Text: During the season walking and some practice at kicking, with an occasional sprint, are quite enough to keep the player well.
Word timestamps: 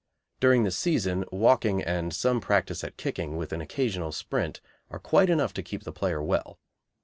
During 0.39 0.63
the 0.63 0.71
season 0.71 1.25
walking 1.31 1.83
and 1.83 2.11
some 2.11 2.41
practice 2.41 2.83
at 2.83 2.97
kicking, 2.97 3.37
with 3.37 3.53
an 3.53 3.61
occasional 3.61 4.11
sprint, 4.11 4.59
are 4.89 4.97
quite 4.97 5.29
enough 5.29 5.53
to 5.53 5.61
keep 5.61 5.83
the 5.83 5.91
player 5.93 6.23
well. 6.23 6.57